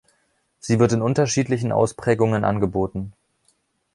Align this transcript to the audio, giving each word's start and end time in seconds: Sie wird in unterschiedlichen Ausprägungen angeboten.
Sie 0.57 0.79
wird 0.79 0.93
in 0.93 1.03
unterschiedlichen 1.03 1.71
Ausprägungen 1.71 2.43
angeboten. 2.43 3.13